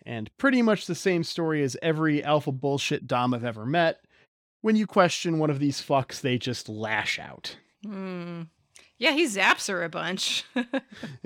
[0.06, 4.02] And pretty much the same story as every alpha bullshit Dom I've ever met.
[4.62, 7.56] When you question one of these fucks, they just lash out.
[7.86, 8.44] Hmm.
[8.98, 10.44] Yeah, he zaps her a bunch.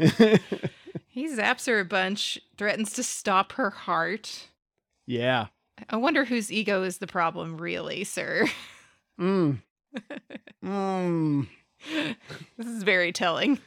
[1.07, 4.47] he zaps her a bunch, threatens to stop her heart.
[5.05, 5.47] yeah.
[5.89, 8.47] I wonder whose ego is the problem, really, sir.
[9.19, 9.61] Mm.
[10.63, 11.47] mm.
[12.57, 13.59] this is very telling.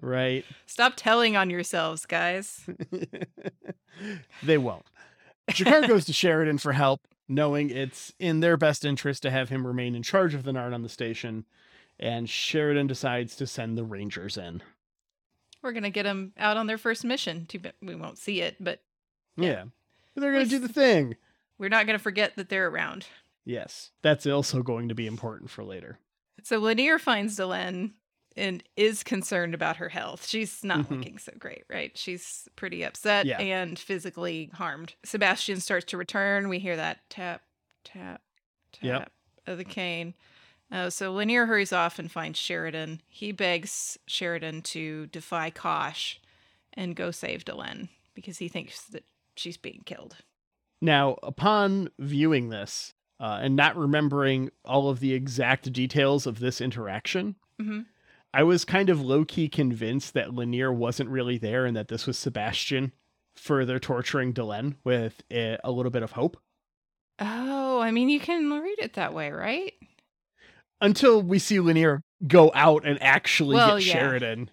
[0.00, 0.44] Right.
[0.66, 2.68] Stop telling on yourselves, guys.
[4.42, 4.86] they won't.
[5.50, 9.66] G'Kar goes to Sheridan for help, knowing it's in their best interest to have him
[9.66, 11.44] remain in charge of the Narn on the station,
[11.98, 14.62] and Sheridan decides to send the Rangers in.
[15.62, 17.46] We're gonna get them out on their first mission.
[17.46, 18.82] Too bad we won't see it, but
[19.36, 19.64] Yeah.
[20.14, 21.16] They're going to do the thing.
[21.58, 23.06] we're not gonna forget that they're around.
[23.44, 23.90] Yes.
[24.02, 25.98] That's also going to be important for later.
[26.42, 27.92] So Lennier finds Delenn
[28.36, 30.26] and is concerned about her health.
[30.26, 30.90] She's not Mhm.
[30.90, 31.96] looking so great, right?
[31.96, 33.40] She's pretty upset Yeah.
[33.40, 34.94] and physically harmed.
[35.04, 36.48] Sebastian starts to return.
[36.48, 37.42] We hear that tap,
[37.84, 38.22] tap,
[38.72, 39.12] tap Yep.
[39.46, 40.14] of the cane.
[40.70, 43.00] Uh, so Lennier hurries off and finds Sheridan.
[43.08, 46.20] He begs Sheridan to defy Kosh
[46.74, 49.04] and go save Delenn because he thinks that
[49.36, 50.16] she's being killed.
[50.82, 56.60] Now, upon viewing this uh, and not remembering all of the exact details of this
[56.60, 57.80] interaction, hmm
[58.34, 62.06] I was kind of low key convinced that Lennier wasn't really there and that this
[62.06, 62.92] was Sebastian
[63.34, 66.36] further torturing Delenn with a, a little bit of hope
[67.18, 69.72] Oh, I mean, you can read it that way, right?
[70.82, 73.92] until we see Lennier go out and actually Well, get yeah.
[73.94, 74.50] Sheridan.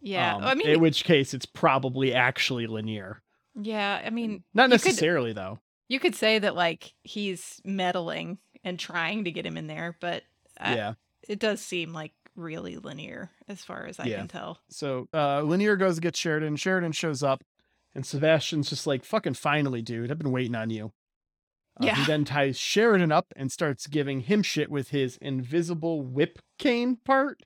[0.00, 0.36] Yeah.
[0.36, 3.16] Um, I mean, in which case it's probably actually Lennier.
[3.60, 4.00] yeah.
[4.04, 5.58] I mean, Not you could- necessarily though.
[5.88, 10.22] You could say that like he's meddling and trying to get him in there, but
[10.58, 10.94] I- yeah.
[11.28, 14.18] it does seem like really linear as far as I Yeah.
[14.18, 14.60] can tell.
[14.70, 16.56] So uh Lennier goes to get Sheridan.
[16.56, 17.44] Sheridan shows up,
[17.94, 20.10] and Sebastian's just like, fucking finally, dude.
[20.10, 20.92] I've been waiting on you.
[21.80, 21.94] Uh, Yeah.
[21.96, 26.96] He then ties Sheridan up and starts giving him shit with his invisible whip cane
[27.04, 27.42] part.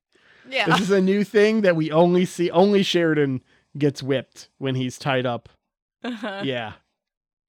[0.48, 0.66] Yeah.
[0.66, 2.50] This is a new thing that we only see.
[2.50, 3.42] Only Sheridan
[3.76, 5.48] gets whipped when he's tied up.
[6.02, 6.42] Uh-huh.
[6.44, 6.74] Yeah.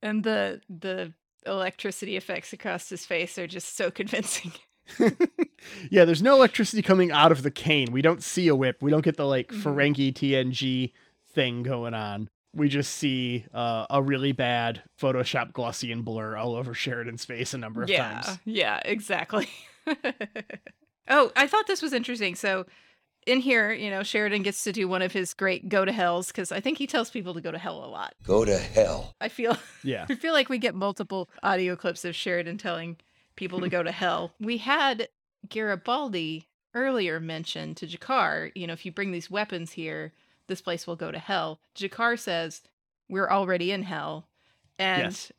[0.01, 1.13] And the the
[1.45, 4.51] electricity effects across his face are just so convincing.
[5.89, 7.91] yeah, there's no electricity coming out of the cane.
[7.91, 8.77] We don't see a whip.
[8.81, 9.62] We don't get the like Mhm.
[9.62, 10.93] Ferengi TNG
[11.33, 12.29] thing going on.
[12.55, 17.59] We just see uh, a really bad Photoshop Gaussian blur all over Sheridan's face a
[17.59, 18.21] number of yeah.
[18.21, 18.39] times.
[18.45, 19.47] Yeah, exactly.
[21.07, 22.33] oh, I thought this was interesting.
[22.33, 22.65] So
[23.29, 26.27] in here, you know, Sheridan gets to do one of his great go to hells
[26.27, 28.13] because I think he tells people to go to hell a lot.
[28.23, 29.15] Go to hell.
[29.21, 30.05] I feel Yeah.
[30.09, 32.97] I feel like we get multiple audio clips of Sheridan telling
[33.35, 34.33] people to go to hell.
[34.39, 35.07] We had
[35.49, 40.13] Garibaldi earlier mention to G'Kar, you know, if you bring these weapons here,
[40.47, 41.59] this place will go to hell.
[41.75, 42.61] G'Kar says,
[43.07, 44.27] We're already in hell.
[44.77, 45.31] And Yes.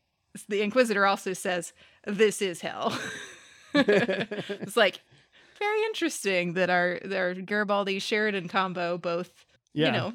[0.49, 1.73] the Inquisitor also says,
[2.07, 2.97] This is hell.
[3.75, 5.01] it's like
[5.61, 9.31] very interesting that our our Garibaldi Sheridan combo both
[9.75, 9.87] Yeah.
[9.87, 10.13] you know,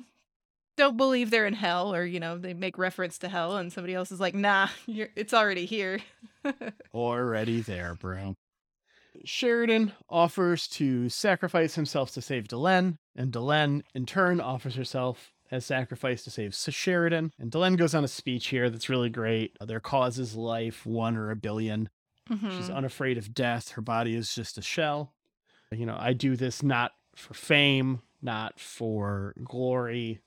[0.78, 3.94] don't believe they're in hell, or you know, they make reference to hell, and somebody
[3.94, 6.00] else is like, "Nah, you're, it's already here."
[6.94, 8.36] Already there, bro.
[9.24, 15.66] Sheridan offers to sacrifice himself to save Delenn, and Delenn, in turn, offers herself as
[15.66, 17.32] sacrifice to save Sheridan.
[17.40, 19.56] And Delenn goes on a speech here that's really great.
[19.62, 21.90] Their cause is life, one or a billion.
[22.28, 22.76] She's Mhm.
[22.76, 23.72] unafraid of death.
[23.72, 25.14] Her body is just a shell.
[25.72, 30.22] You know, I do this not for fame, not for glory.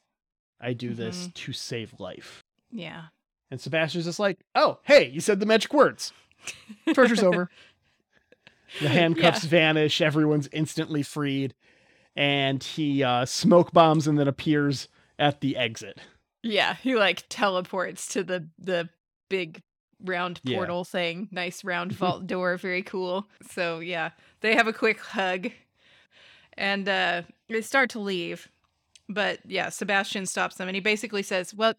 [0.60, 2.42] I do this to save life.
[2.72, 3.04] yeah,
[3.50, 6.12] And Sebastian's just like, oh, hey, you said the magic words.
[6.94, 7.48] Torture's over.
[8.80, 10.00] The handcuffs vanish.
[10.00, 11.54] Everyone's instantly freed.
[12.16, 15.98] And he uh, smoke bombs and then appears at the exit.
[16.42, 16.74] yeah.
[16.74, 18.88] He like teleports to the the
[19.28, 19.62] big
[20.04, 20.56] round Yeah.
[20.56, 21.28] portal thing.
[21.30, 23.26] Nice round vault door, very cool.
[23.50, 25.48] So yeah, they have a quick hug,
[26.56, 28.48] and uh, they start to leave.
[29.08, 31.74] But yeah, Sebastian stops them, and he basically says, "Well,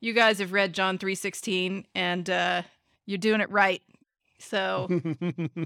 [0.00, 2.62] you guys have read John three sixteen, and uh,
[3.06, 3.82] you're doing it right.
[4.38, 4.88] So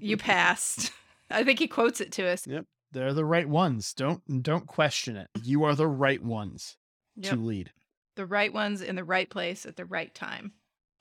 [0.00, 0.92] you passed."
[1.30, 2.46] I think he quotes it to us.
[2.46, 2.64] Yep.
[2.92, 3.92] They're the right ones.
[3.92, 5.28] Don't don't question it.
[5.42, 6.76] You are the right ones
[7.16, 7.32] Yep.
[7.34, 7.70] to lead.
[8.14, 10.52] the right ones in the right place at the right time.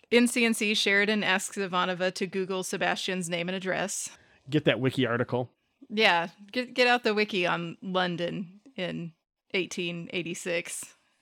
[0.09, 4.09] In C&C, Sheridan asks Ivanova to Google Sebastian's name and address.
[4.49, 5.51] Get that wiki article.
[5.89, 9.13] Yeah, get get out the wiki on London in
[9.51, 10.95] 1886.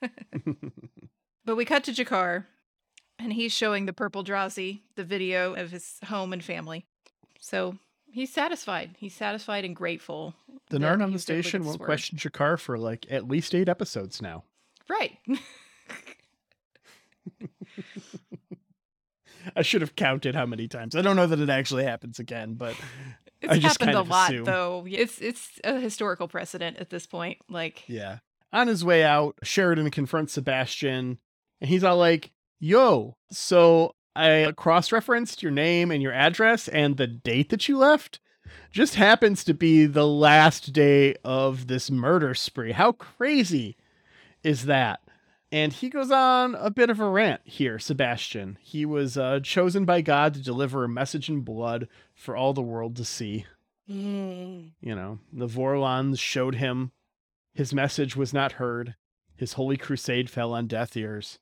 [1.44, 2.46] but we cut to G'Kar,
[3.18, 6.84] and he's showing the purple Drazi the video of his home and family.
[7.40, 7.76] So
[8.10, 8.96] he's satisfied.
[8.98, 10.34] He's satisfied and grateful.
[10.70, 11.86] The Narn on the he's done with station won't work.
[11.86, 14.44] question G'Kar for like at least eight episodes now.
[14.88, 15.18] Right.
[19.54, 20.96] I should have counted how many times.
[20.96, 22.74] I don't know that it actually happens again, but
[23.42, 24.44] It's I just happened kind a of lot assume.
[24.44, 24.86] though.
[24.88, 27.38] It's it's a historical precedent at this point.
[27.50, 28.18] Like yeah.
[28.52, 31.18] On his way out, Sheridan confronts Sebastian,
[31.60, 37.06] and he's all like, "Yo, so I cross-referenced your name and your address, and the
[37.06, 38.20] date that you left
[38.72, 42.72] just happens to be the last day of this murder spree.
[42.72, 43.76] How crazy
[44.42, 45.00] is that?"
[45.52, 48.58] And he goes on a bit of a rant here, Sebastian.
[48.60, 52.62] He was uh, chosen by God to deliver a message in blood for all the
[52.62, 53.46] world to see.
[53.86, 56.90] You know, the Vorlons showed him
[57.54, 58.96] his message was not heard.
[59.36, 61.38] His holy crusade fell on deaf ears.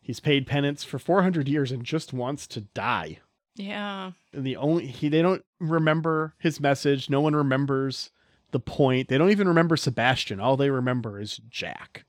[0.00, 3.18] He's paid penance for 400 years and just wants to die.
[3.56, 4.12] yeah.
[4.32, 7.08] And the only he they don't remember his message.
[7.08, 8.10] No one remembers
[8.50, 9.08] the point.
[9.08, 10.38] They don't even remember Sebastian.
[10.38, 12.04] All they remember is Jack.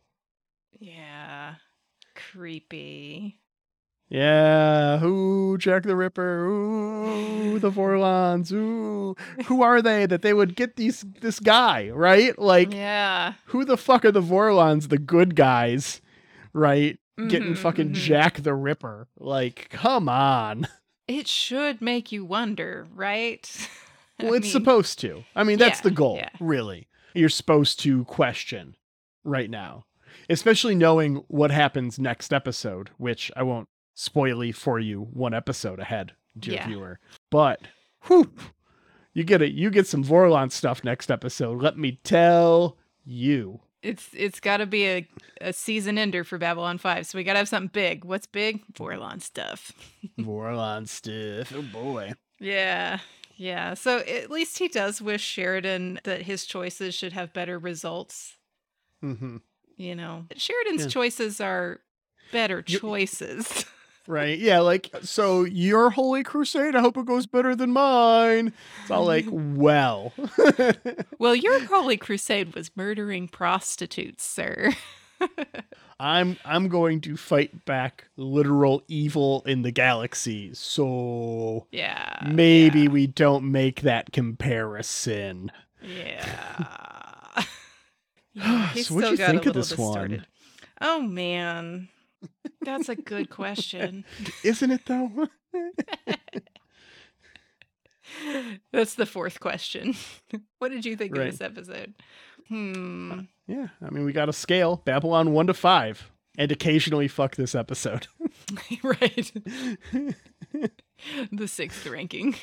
[0.80, 1.17] Yeah.
[2.32, 3.40] Creepy.
[4.10, 9.16] Yeah, who Jack the Ripper, ooh, the Vorlons, ooh,
[9.48, 12.38] who are they that they would get these this guy, right?
[12.40, 13.34] Like, Yeah.
[13.48, 16.02] who the fuck are the Vorlons, the good guys,
[16.54, 16.98] right?
[17.18, 17.94] Getting Mhm, fucking mhm.
[17.96, 19.08] Jack the Ripper.
[19.18, 20.68] Like, come on.
[21.08, 23.50] It should make you wonder, right?
[24.20, 25.24] Well, it's mean, supposed to.
[25.36, 26.30] I mean, that's yeah, the goal, yeah.
[26.40, 26.88] really.
[27.14, 28.76] You're supposed to question
[29.24, 29.86] right now,
[30.30, 36.14] especially knowing what happens next episode, which I won't spoily for you one episode ahead,
[36.38, 36.68] dear Yeah.
[36.68, 37.00] viewer.
[37.32, 37.62] But,
[38.08, 38.32] whew,
[39.14, 39.54] you get it.
[39.54, 41.62] You get some Vorlon stuff next episode.
[41.62, 43.62] Let me tell you.
[43.84, 45.08] It's it's got to be a,
[45.40, 47.06] a season ender for Babylon 5.
[47.08, 48.04] So we got to have something big.
[48.04, 48.62] What's big?
[48.74, 49.72] Vorlon stuff.
[50.20, 51.54] Vorlon stuff.
[51.56, 52.14] Oh boy.
[52.40, 53.00] Yeah.
[53.36, 53.76] Yeah.
[53.76, 58.36] So at least he does wish Sheridan that his choices should have better results.
[59.02, 59.38] hmm
[59.78, 60.88] You know, Sheridan's Yeah.
[60.90, 61.80] choices are
[62.32, 63.66] better choices.
[64.10, 64.40] Right?
[64.40, 68.54] Yeah, like so your holy crusade, I hope it goes better than mine.
[68.82, 70.14] It's all like, well.
[71.20, 74.72] well, your holy crusade was murdering prostitutes, sir.
[76.00, 80.54] I'm I'm going to fight back literal evil in the galaxy.
[80.54, 82.26] So yeah.
[82.32, 85.52] maybe yeah, we don't make that comparison.
[85.82, 86.97] Yeah.
[88.76, 90.26] Yeah, So what'd still you think of this one?
[90.80, 91.90] Oh man.
[92.62, 94.06] That's a good question.
[94.44, 95.28] Isn't it though?
[98.72, 99.96] That's the fourth question.
[100.60, 101.28] what did you think Right.
[101.28, 101.94] of this episode?
[102.48, 103.22] Hmm.
[103.48, 107.54] yeah, I mean we got a scale, Babylon 1 to 5, and occasionally fuck this
[107.56, 108.08] episode.
[108.84, 109.32] right.
[111.32, 112.36] the sixth ranking.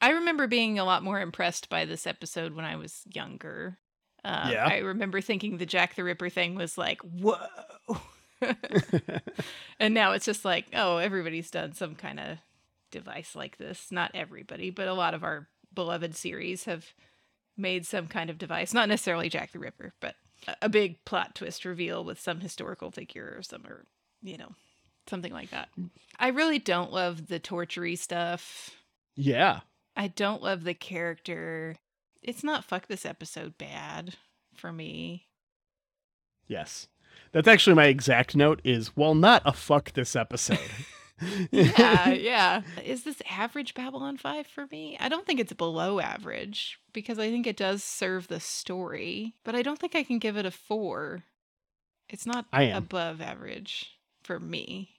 [0.00, 3.78] I remember being a lot more impressed by this episode when I was younger.
[4.24, 4.66] Uh, Yeah.
[4.66, 7.38] I remember thinking the Jack the Ripper thing was like, whoa.
[9.80, 12.38] and now it's just like, oh, everybody's done some kind of
[12.90, 13.90] device like this.
[13.90, 16.86] Not everybody, but a lot of our beloved series have
[17.56, 18.72] made some kind of device.
[18.72, 20.14] Not necessarily Jack the Ripper, but
[20.46, 23.84] a- a big plot twist reveal with some historical figure or some, or,
[24.22, 24.54] you know,
[25.08, 25.68] something like that.
[26.18, 28.70] I really don't love the tortury stuff.
[29.16, 29.60] yeah.
[29.96, 31.74] I don't love the character.
[32.22, 34.14] It's not fuck this episode bad
[34.54, 35.26] for me.
[36.46, 36.88] Yes.
[37.32, 40.58] That's actually my exact note is well not a fuck this episode.
[41.50, 42.62] Yeah, yeah.
[42.84, 44.96] Is this average Babylon 5 for me?
[45.00, 49.54] I don't think it's below average because I think it does serve the story, but
[49.56, 51.24] I don't think I can give it a 4.
[52.08, 52.76] It's not I am.
[52.76, 54.90] above average for me.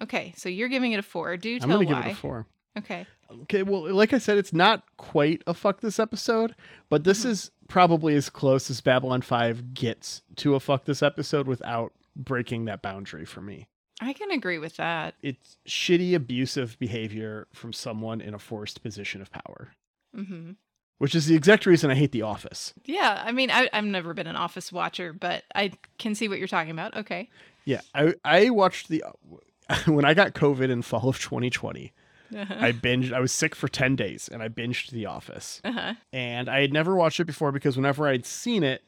[0.00, 1.36] Okay, so you're giving it a 4.
[1.38, 2.02] Do I'm tell gonna why.
[2.02, 2.46] give it a four.
[2.76, 3.06] Okay.
[3.42, 6.54] Okay, well, like I said, it's not quite a fuck this episode,
[6.88, 7.28] but this Mhm.
[7.30, 12.64] is probably as close as Babylon 5 gets to a fuck this episode without breaking
[12.66, 13.66] that boundary for me.
[14.00, 15.14] I can agree with that.
[15.22, 19.72] It's shitty, abusive behavior from someone in a forced position of power,
[20.16, 20.56] Mhm.
[20.98, 22.74] which is the exact reason I hate The Office.
[22.84, 26.38] Yeah, I mean, I, I've never been an office watcher, but I can see what
[26.38, 26.96] you're talking about.
[26.96, 27.30] Okay.
[27.64, 29.02] Yeah, I, I watched the.
[29.86, 31.92] When I got COVID in fall of 2020,
[32.34, 32.54] Uh-huh.
[32.58, 35.60] I binged, I was sick for 10 days and I binged The Office.
[35.64, 35.94] uh-huh.
[36.12, 38.82] and I had never watched it before because whenever I'd seen it,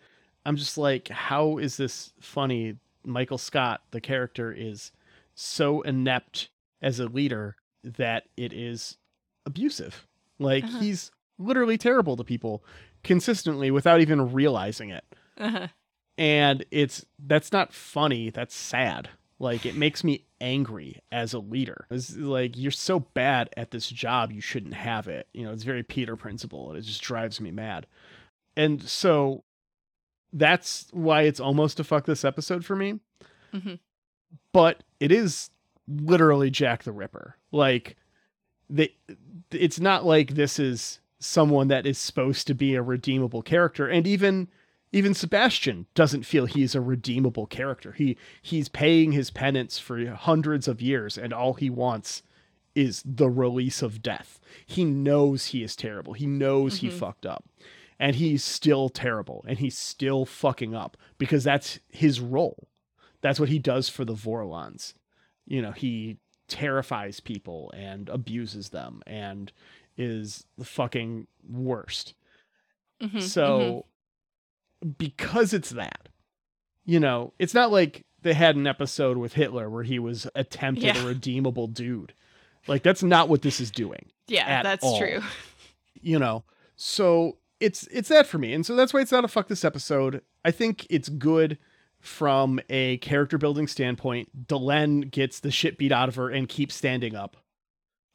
[0.44, 2.76] I'm just like, how is this funny?
[3.04, 4.90] Michael Scott, the character, is
[5.34, 6.48] so inept
[6.82, 8.96] as a leader that it is
[9.44, 10.06] abusive.
[10.38, 10.80] Like Uh-huh.
[10.80, 12.64] he's literally terrible to people
[13.04, 15.04] consistently without even realizing it.
[15.38, 15.68] Uh-huh.
[16.18, 19.10] And it's that's not funny, that's sad.
[19.38, 21.86] Like it makes me angry as a leader.
[21.90, 25.28] It's like you're so bad at this job, you shouldn't have it.
[25.34, 27.86] You know, it's very Peter principle and it just drives me mad.
[28.56, 29.44] And so
[30.32, 33.00] that's why it's almost a fuck this episode for me.
[33.52, 33.78] Mhm.
[34.52, 35.50] But it is
[35.86, 37.36] literally Jack the Ripper.
[37.52, 37.96] Like
[38.70, 38.94] they
[39.50, 44.06] it's not like this is someone that is supposed to be a redeemable character and
[44.06, 44.48] even
[44.92, 47.92] even Sebastian doesn't feel he's a redeemable character.
[47.92, 52.22] He he's paying his penance for hundreds of years and all he wants
[52.74, 54.38] is the release of death.
[54.66, 56.12] He knows he is terrible.
[56.12, 57.44] He knows he fucked up.
[57.98, 62.68] And he's still terrible and he's still fucking up because that's his role.
[63.22, 64.92] That's what he does for the Vorlons.
[65.46, 66.18] You know, he
[66.48, 69.50] terrifies people and abuses them and
[69.96, 72.12] is the fucking worst.
[73.00, 73.86] Mhm, So
[74.98, 76.08] because it's that,
[76.84, 80.84] you know, it's not like they had an episode with Hitler where he was attempted
[80.84, 81.02] Yeah.
[81.02, 82.12] a redeemable dude.
[82.66, 84.98] Like that's not what this is doing, Yeah, at that's all.
[84.98, 85.20] true.
[86.00, 86.44] you know.
[86.76, 88.52] So it's it's that for me.
[88.52, 90.22] And so that's why it's not a fuck this episode.
[90.44, 91.58] I think it's good
[92.00, 94.46] from a character building standpoint.
[94.46, 97.36] Delenn gets the shit beat out of her and keeps standing up.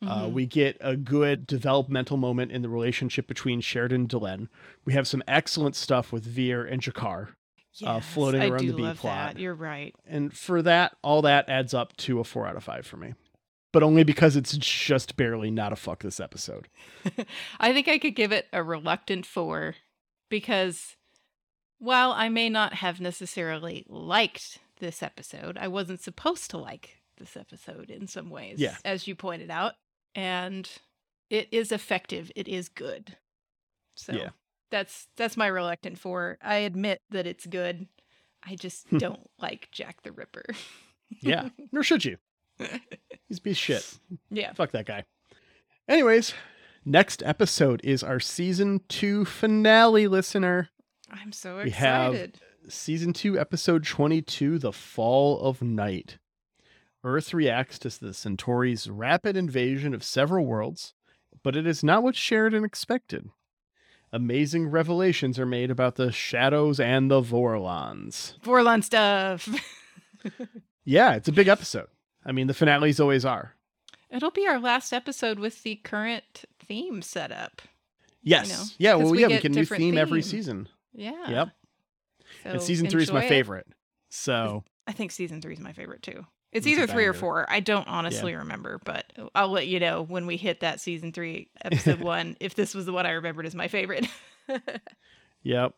[0.03, 0.31] Uh, Mhm.
[0.33, 4.47] we get a good developmental moment in the relationship between Sheridan and Delenn.
[4.83, 7.35] We have some excellent stuff with Vir and G'Kar.
[7.85, 9.35] uh, floating I around the B plot.
[9.35, 9.39] That.
[9.39, 9.95] You're right.
[10.05, 13.13] And for that, all that adds up to a four out of five for me.
[13.71, 16.67] But only because it's just barely not a fuck this episode.
[17.61, 19.75] I think I could give it a reluctant four
[20.29, 20.97] because
[21.79, 27.37] while I may not have necessarily liked this episode, I wasn't supposed to like this
[27.37, 28.75] episode in some ways, Yeah.
[28.83, 29.75] as you pointed out.
[30.15, 30.69] And
[31.29, 32.31] it is effective.
[32.35, 33.17] It is good.
[33.95, 34.29] So Yeah.
[34.69, 36.37] that's that's my reluctant four.
[36.41, 37.87] I admit that it's good.
[38.43, 38.97] I just hmm.
[38.97, 40.45] don't like Jack the Ripper.
[41.21, 42.17] Yeah, nor should you.
[43.27, 43.99] He's a piece of shit.
[44.29, 44.53] yeah.
[44.53, 45.03] Fuck that guy.
[45.87, 46.33] Anyways,
[46.85, 50.69] next episode is our season two finale, listener.
[51.09, 51.65] I'm so excited.
[51.65, 52.31] We have-.
[52.69, 56.19] Season two, episode 22 The Fall of Night.
[57.03, 60.93] Earth reacts to the Centauri's rapid invasion of several worlds,
[61.43, 63.29] but it is not what Sheridan expected.
[64.13, 68.37] Amazing revelations are made about the shadows and the Vorlons.
[68.41, 69.47] Vorlon stuff.
[70.83, 71.87] Yeah, it's a big episode.
[72.25, 73.55] I mean, the finales always are.
[74.09, 77.61] It'll be our last episode with the current theme set up.
[78.23, 78.49] Yes.
[78.49, 80.67] know, yeah, well, we yeah, we get get new different theme every season.
[80.93, 81.29] Yeah.
[81.29, 81.49] Yep.
[82.43, 83.29] So and season three is my enjoy it.
[83.29, 83.67] favorite.
[84.09, 86.25] So, I think season three is my favorite too.
[86.51, 87.45] It's either three or four.
[87.49, 91.49] I don't honestly remember, but I'll let you know when we hit that season three,
[91.63, 94.07] episode one, if this was the one I remembered as my favorite.
[95.43, 95.73] Yep.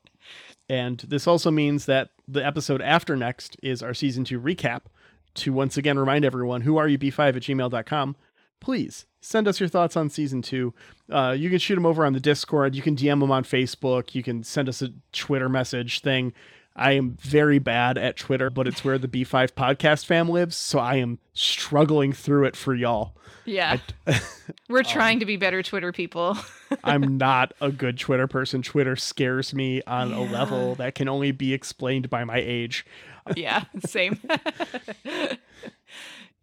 [0.70, 4.82] And this also means that the episode after next is our season two recap.
[5.36, 8.16] To once again remind everyone, who are you b5 at gmail.com.
[8.60, 10.76] Please send us your thoughts on season two.
[11.12, 12.76] Uh, you can shoot them over on the Discord.
[12.76, 14.14] You can DM them on Facebook.
[14.14, 16.34] You can send us a Twitter message thing.
[16.76, 20.56] I am very bad at Twitter, but it's where the B5 podcast fam lives.
[20.58, 23.16] So I am struggling through it for y'all.
[23.46, 23.78] yeah.
[24.08, 24.16] Um,
[24.68, 26.38] We're trying to be better Twitter people.
[26.84, 28.62] I'm not a good Twitter person.
[28.62, 32.86] Twitter scares me on a level that can only be explained by my age.
[33.38, 34.20] yeah, same.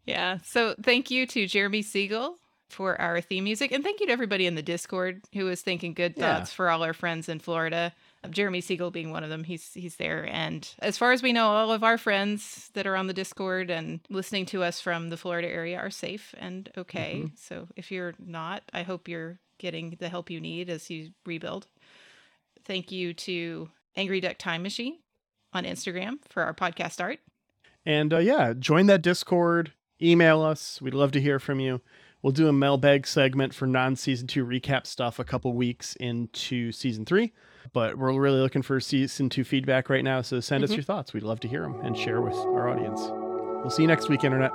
[0.07, 0.39] yeah.
[0.45, 2.37] So thank you to Jeremy Siegel
[2.68, 3.72] for our theme music.
[3.72, 6.37] And thank you to everybody in the Discord who was thinking good Yeah.
[6.39, 7.93] thoughts for all our friends in Florida.
[8.29, 9.45] Jeremy Siegel being one of them.
[9.45, 10.29] He's he's there.
[10.31, 13.71] And as far as we know, all of our friends that are on the Discord
[13.71, 17.27] and listening to us from the Florida area are safe and okay.
[17.37, 21.66] So if you're not, I hope you're getting the help you need as you rebuild.
[22.64, 24.99] Thank you to Angry Duck Time Machine
[25.53, 27.21] on Instagram for our podcast art.
[27.87, 29.73] And uh, yeah, join that Discord.
[30.03, 30.81] Email us.
[30.81, 31.81] We'd love to hear from you.
[32.23, 36.71] We'll do a mailbag segment for non season two recap stuff a couple weeks into
[36.73, 37.33] season three.
[37.73, 40.23] But we're really looking for season two feedback right now.
[40.23, 40.77] So send us mm-hmm.
[40.77, 41.13] your thoughts.
[41.13, 43.01] We'd love to hear them and share with our audience.
[43.01, 44.53] We'll see you next week, Internet.